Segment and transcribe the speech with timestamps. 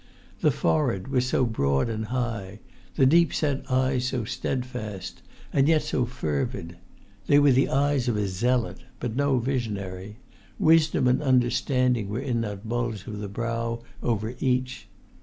[0.39, 2.59] The forehead was so broad and high,
[2.95, 5.21] the deep set eyes so steadfast,
[5.53, 6.77] and yet so fervid!
[7.27, 10.17] They were the eyes of a zealot, but no visionary:
[10.57, 14.87] wisdom and understanding were in that bulge of the brow over each.